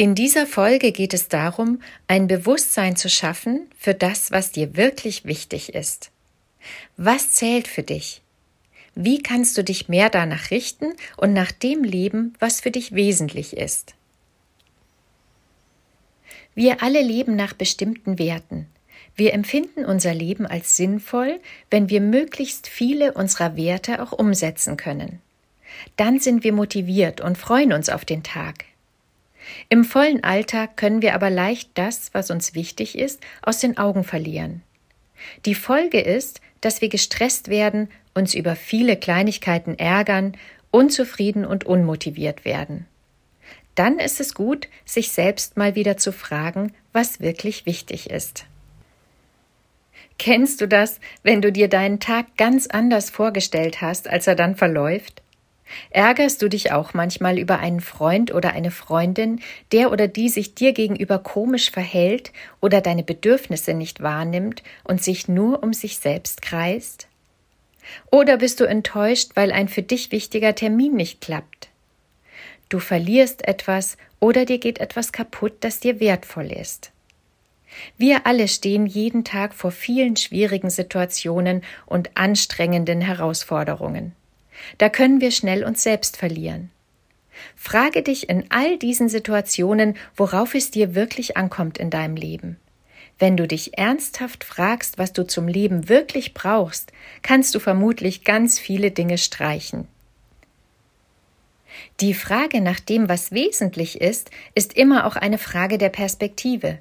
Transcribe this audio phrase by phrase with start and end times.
[0.00, 5.26] In dieser Folge geht es darum, ein Bewusstsein zu schaffen für das, was dir wirklich
[5.26, 6.10] wichtig ist.
[6.96, 8.22] Was zählt für dich?
[8.94, 13.58] Wie kannst du dich mehr danach richten und nach dem leben, was für dich wesentlich
[13.58, 13.94] ist?
[16.54, 18.68] Wir alle leben nach bestimmten Werten.
[19.16, 25.20] Wir empfinden unser Leben als sinnvoll, wenn wir möglichst viele unserer Werte auch umsetzen können.
[25.98, 28.64] Dann sind wir motiviert und freuen uns auf den Tag.
[29.68, 34.04] Im vollen Alltag können wir aber leicht das, was uns wichtig ist, aus den Augen
[34.04, 34.62] verlieren.
[35.44, 40.36] Die Folge ist, dass wir gestresst werden, uns über viele Kleinigkeiten ärgern,
[40.70, 42.86] unzufrieden und unmotiviert werden.
[43.74, 48.44] Dann ist es gut, sich selbst mal wieder zu fragen, was wirklich wichtig ist.
[50.18, 54.54] Kennst du das, wenn du dir deinen Tag ganz anders vorgestellt hast, als er dann
[54.54, 55.22] verläuft?
[55.90, 59.40] Ärgerst du dich auch manchmal über einen Freund oder eine Freundin,
[59.72, 65.28] der oder die sich dir gegenüber komisch verhält oder deine Bedürfnisse nicht wahrnimmt und sich
[65.28, 67.08] nur um sich selbst kreist?
[68.10, 71.68] Oder bist du enttäuscht, weil ein für dich wichtiger Termin nicht klappt?
[72.68, 76.92] Du verlierst etwas oder dir geht etwas kaputt, das dir wertvoll ist.
[77.96, 84.12] Wir alle stehen jeden Tag vor vielen schwierigen Situationen und anstrengenden Herausforderungen.
[84.78, 86.70] Da können wir schnell uns selbst verlieren.
[87.56, 92.56] Frage dich in all diesen Situationen, worauf es dir wirklich ankommt in deinem Leben.
[93.18, 96.92] Wenn du dich ernsthaft fragst, was du zum Leben wirklich brauchst,
[97.22, 99.88] kannst du vermutlich ganz viele Dinge streichen.
[102.00, 106.78] Die Frage nach dem, was wesentlich ist, ist immer auch eine Frage der Perspektive.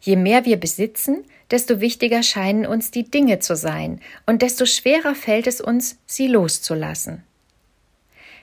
[0.00, 5.14] Je mehr wir besitzen, desto wichtiger scheinen uns die Dinge zu sein und desto schwerer
[5.14, 7.22] fällt es uns, sie loszulassen.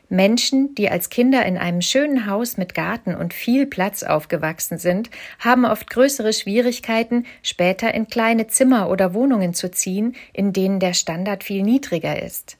[0.09, 5.09] Menschen, die als Kinder in einem schönen Haus mit Garten und viel Platz aufgewachsen sind,
[5.39, 10.93] haben oft größere Schwierigkeiten, später in kleine Zimmer oder Wohnungen zu ziehen, in denen der
[10.93, 12.57] Standard viel niedriger ist.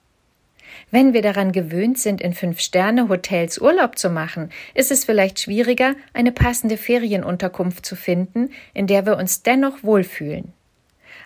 [0.92, 6.32] Wenn wir daran gewöhnt sind, in Fünf-Sterne-Hotels Urlaub zu machen, ist es vielleicht schwieriger, eine
[6.32, 10.54] passende Ferienunterkunft zu finden, in der wir uns dennoch wohlfühlen.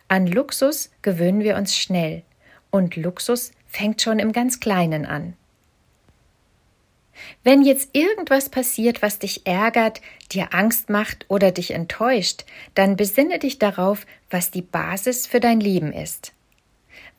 [0.08, 2.24] An Luxus gewöhnen wir uns schnell.
[2.72, 5.34] Und Luxus fängt schon im ganz Kleinen an.
[7.44, 13.40] Wenn jetzt irgendwas passiert, was dich ärgert, dir Angst macht oder dich enttäuscht, dann besinne
[13.40, 16.34] dich darauf, was die Basis für dein Leben ist.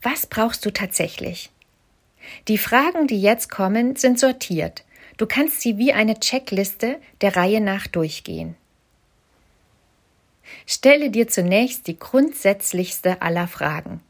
[0.02, 1.50] Was brauchst du tatsächlich?
[2.48, 4.84] Die Fragen, die jetzt kommen, sind sortiert.
[5.16, 8.56] Du kannst sie wie eine Checkliste der Reihe nach durchgehen.
[10.66, 14.00] Stelle dir zunächst die grundsätzlichste aller Fragen.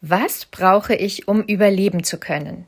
[0.00, 2.66] Was brauche ich, um überleben zu können?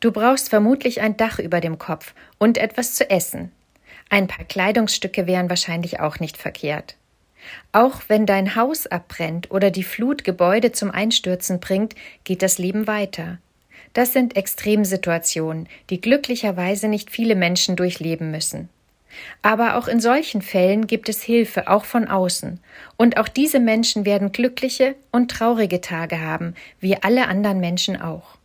[0.00, 3.52] Du brauchst vermutlich ein Dach über dem Kopf und etwas zu essen.
[4.10, 6.96] Ein paar Kleidungsstücke wären wahrscheinlich auch nicht verkehrt.
[7.72, 11.94] Auch wenn dein Haus abbrennt oder die Flut Gebäude zum Einstürzen bringt,
[12.24, 13.38] geht das Leben weiter.
[13.92, 18.68] Das sind Extremsituationen, die glücklicherweise nicht viele Menschen durchleben müssen.
[19.42, 22.60] Aber auch in solchen Fällen gibt es Hilfe, auch von außen.
[22.96, 28.36] Und auch diese Menschen werden glückliche und traurige Tage haben, wie alle anderen Menschen auch.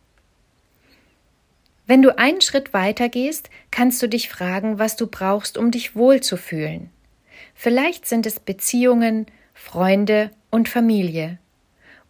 [1.86, 5.96] Wenn du einen Schritt weiter gehst, kannst du dich fragen, was du brauchst, um dich
[5.96, 6.90] wohlzufühlen.
[7.54, 11.38] Vielleicht sind es Beziehungen, Freunde und Familie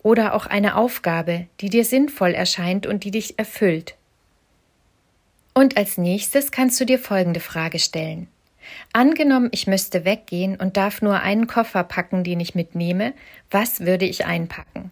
[0.02, 3.96] oder auch eine Aufgabe, die dir sinnvoll erscheint und die dich erfüllt.
[5.54, 8.28] Und als nächstes kannst du dir folgende Frage stellen.
[8.92, 13.12] Angenommen, ich müsste weggehen und darf nur einen Koffer packen, den ich mitnehme,
[13.50, 14.90] was würde ich einpacken?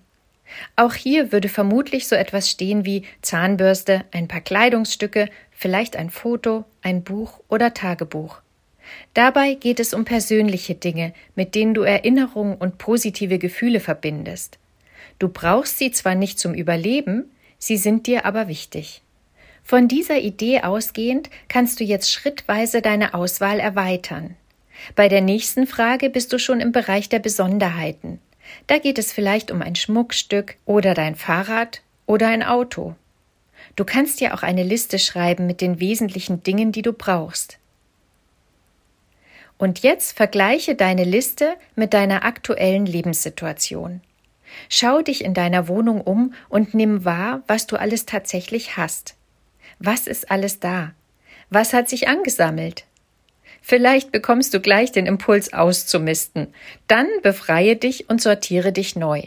[0.76, 6.64] Auch hier würde vermutlich so etwas stehen wie Zahnbürste, ein paar Kleidungsstücke, vielleicht ein Foto,
[6.82, 8.40] ein Buch oder Tagebuch.
[9.14, 14.58] Dabei geht es um persönliche Dinge, mit denen du Erinnerungen und positive Gefühle verbindest.
[15.18, 19.02] Du brauchst sie zwar nicht zum Überleben, sie sind dir aber wichtig.
[19.62, 24.36] Von dieser Idee ausgehend kannst du jetzt schrittweise deine Auswahl erweitern.
[24.94, 28.20] Bei der nächsten Frage bist du schon im Bereich der Besonderheiten.
[28.66, 32.94] Da geht es vielleicht um ein Schmuckstück oder dein Fahrrad oder ein Auto.
[33.74, 37.58] Du kannst dir auch eine Liste schreiben mit den wesentlichen Dingen, die du brauchst.
[39.58, 44.00] Und jetzt vergleiche deine Liste mit deiner aktuellen Lebenssituation.
[44.68, 49.14] Schau dich in deiner Wohnung um und nimm wahr, was du alles tatsächlich hast.
[49.78, 50.92] Was ist alles da?
[51.50, 52.84] Was hat sich angesammelt?
[53.62, 56.54] Vielleicht bekommst du gleich den Impuls auszumisten.
[56.86, 59.22] Dann befreie dich und sortiere dich neu.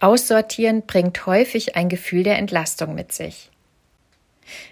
[0.00, 3.51] Aussortieren bringt häufig ein Gefühl der Entlastung mit sich.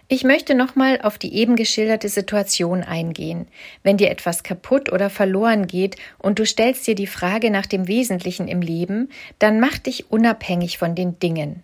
[0.08, 3.46] Ich möchte nochmal auf die eben geschilderte Situation eingehen.
[3.82, 7.87] Wenn dir etwas kaputt oder verloren geht und du stellst dir die Frage nach dem
[7.88, 9.08] Wesentlichen im Leben,
[9.38, 11.62] dann mach dich unabhängig von den Dingen.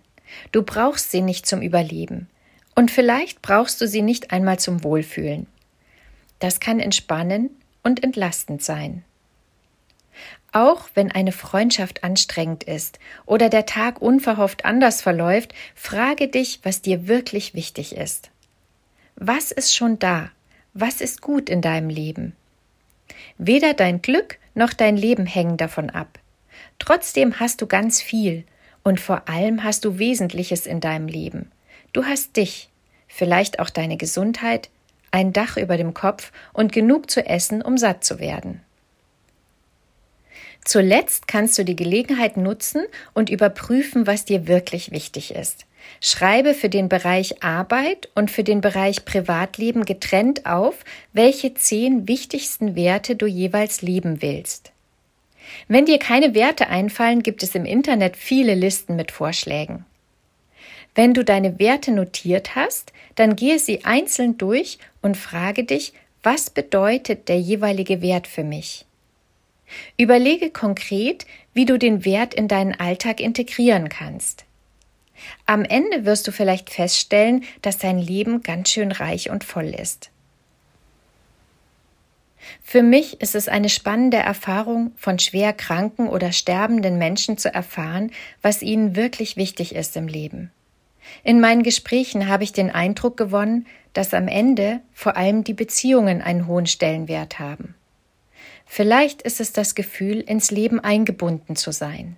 [0.53, 2.29] Du brauchst sie nicht zum Überleben.
[2.75, 5.47] Und vielleicht brauchst du sie nicht einmal zum Wohlfühlen.
[6.39, 7.51] Das kann entspannen
[7.83, 9.03] und entlastend sein.
[10.57, 16.81] Auch wenn eine Freundschaft anstrengend ist oder der Tag unverhofft anders verläuft, frage dich, was
[16.81, 18.31] dir wirklich wichtig ist.
[19.17, 20.31] Was ist schon da?
[20.73, 22.35] Was ist gut in deinem Leben?
[23.37, 26.19] Weder dein Glück noch dein Leben hängen davon ab.
[26.79, 28.45] Trotzdem hast du ganz viel
[28.83, 31.53] und vor allem hast du Wesentliches in deinem Leben.
[31.93, 32.71] Du hast dich,
[33.09, 34.71] vielleicht auch deine Gesundheit,
[35.11, 38.63] ein Dach über dem Kopf und genug zu essen, um satt zu werden.
[40.67, 45.65] Zuletzt kannst du die Gelegenheit nutzen und überprüfen, was dir wirklich wichtig ist.
[46.01, 52.75] Schreibe für den Bereich Arbeit und für den Bereich Privatleben getrennt auf, welche zehn wichtigsten
[52.75, 54.73] Werte du jeweils leben willst.
[55.69, 59.85] Wenn dir keine Werte einfallen, gibt es im Internet viele Listen mit Vorschlägen.
[60.97, 65.93] Wenn du deine Werte notiert hast, dann gehe sie einzeln durch und frage dich,
[66.25, 68.85] was bedeutet der jeweilige Wert für mich?
[69.97, 74.45] Überlege konkret, wie du den Wert in deinen Alltag integrieren kannst.
[75.47, 80.11] Am Ende wirst du vielleicht feststellen, dass dein Leben ganz schön reich und voll ist.
[82.63, 88.13] Für mich ist es eine spannende Erfahrung, von schwer kranken oder sterbenden Menschen zu erfahren,
[88.43, 90.53] was ihnen wirklich wichtig ist im Leben.
[91.23, 96.23] In meinen Gesprächen habe ich den Eindruck gewonnen, dass am Ende vor allem die Beziehungen
[96.23, 97.75] einen hohen Stellenwert haben.
[98.67, 102.17] Vielleicht ist es das Gefühl, ins Leben eingebunden zu sein.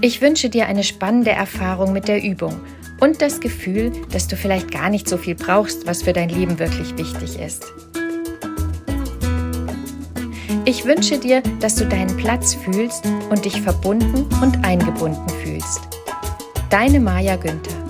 [0.00, 2.60] Ich wünsche dir eine spannende Erfahrung mit der Übung
[3.00, 6.58] und das Gefühl, dass du vielleicht gar nicht so viel brauchst, was für dein Leben
[6.58, 7.64] wirklich wichtig ist.
[10.66, 15.80] Ich wünsche dir, dass du deinen Platz fühlst und dich verbunden und eingebunden fühlst.
[16.70, 17.83] Deine Maja Günther